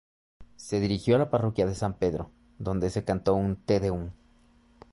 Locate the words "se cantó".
2.89-3.35